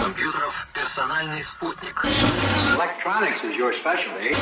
[0.00, 2.04] Компьютеров персональный спутник.
[2.76, 4.34] Electronics is your specialty.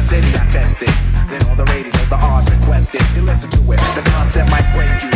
[0.09, 0.95] city, I test it.
[1.29, 3.05] Then on the radio, the odds requested.
[3.15, 5.13] You listen to it, the concept might break you.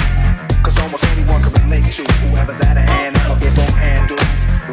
[0.60, 4.20] Cause almost anyone can relate to whoever's at a hand, I'll get both handles.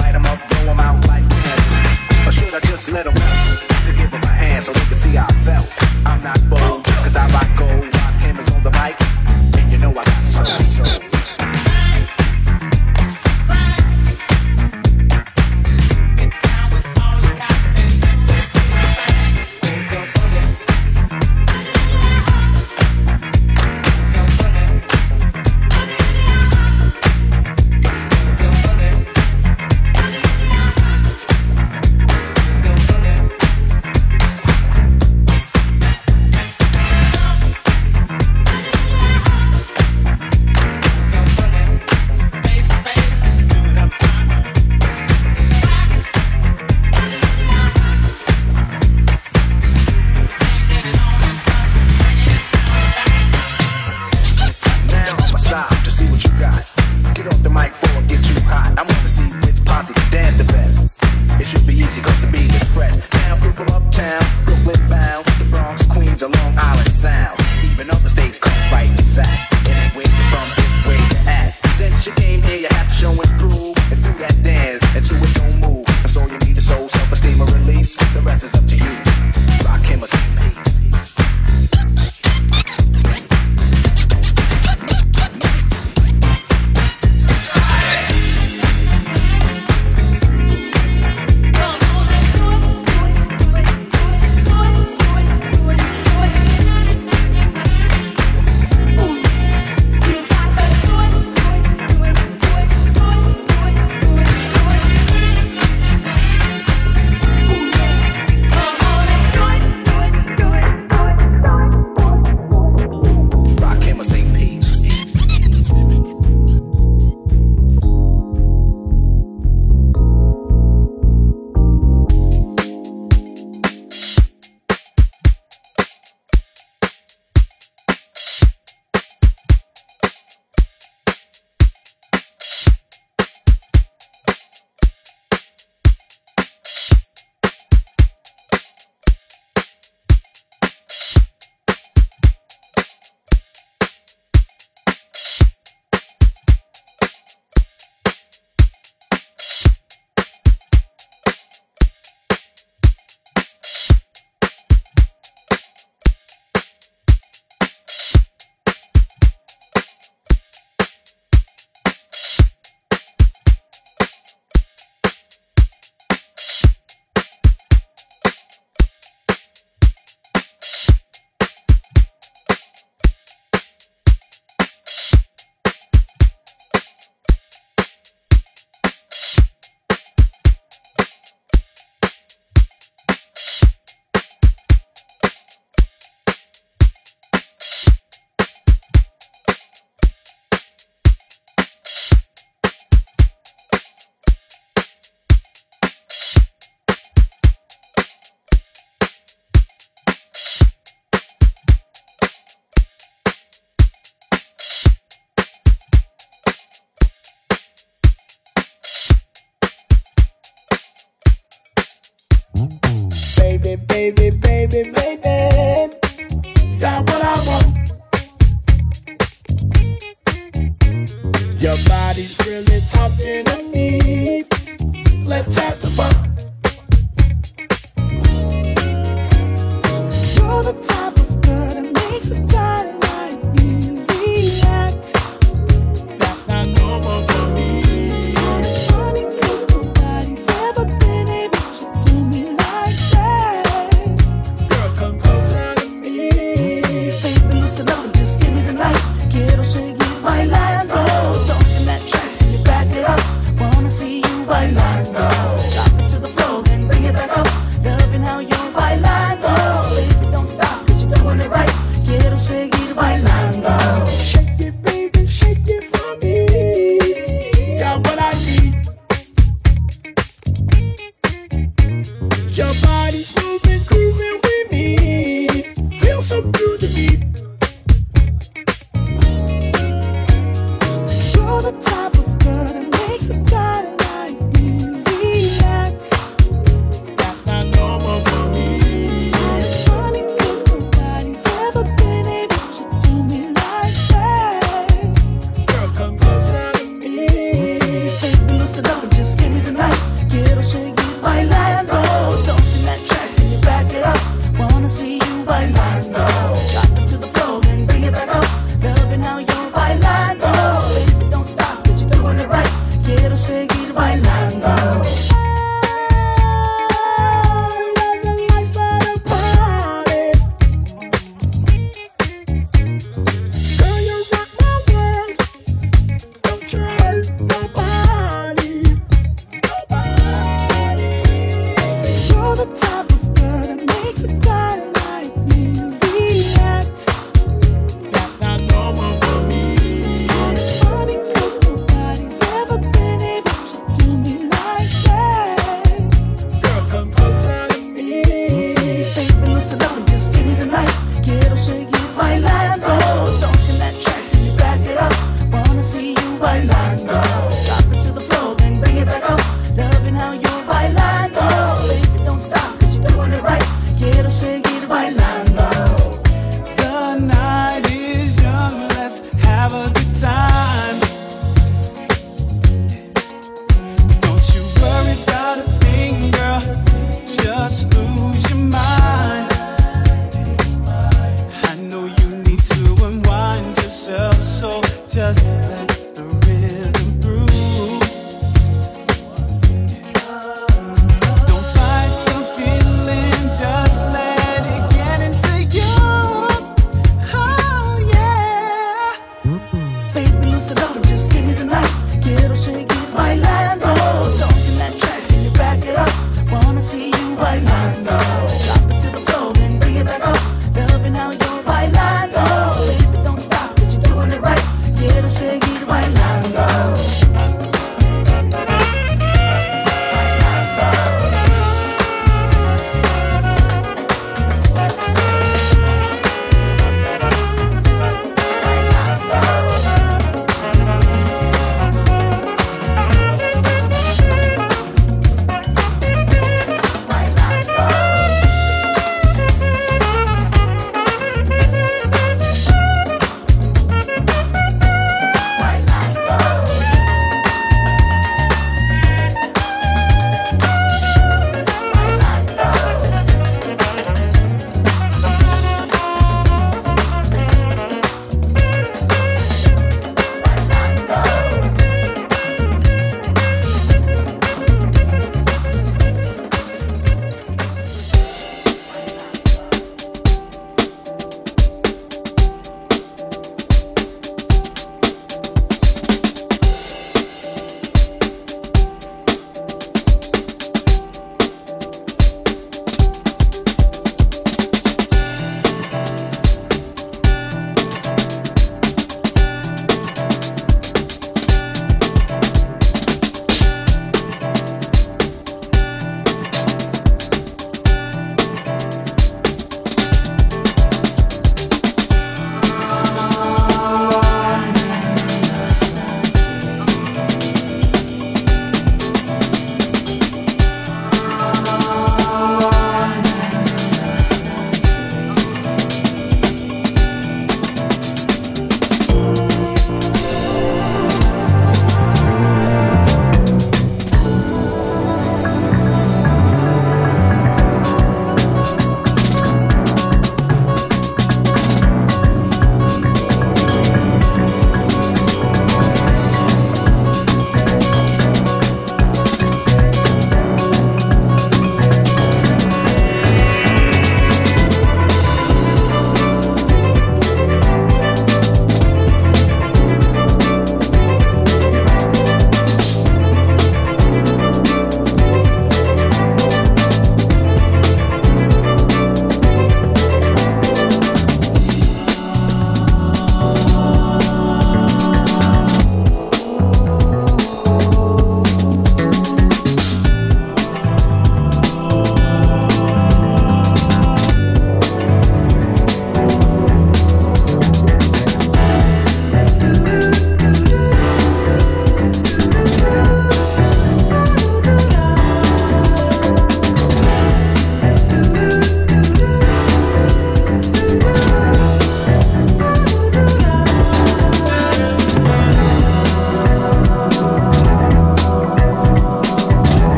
[0.00, 1.92] Light them up, blow them out like candles.
[2.24, 3.60] Or should I just let them out?
[3.84, 5.68] To give them a hand so they can see how I felt.
[6.08, 8.96] I'm not bold, cause I rock gold, rock cameras on the mic.
[9.60, 11.15] And you know I got so, so.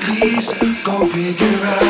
[0.00, 0.52] please
[0.84, 1.85] go figure out.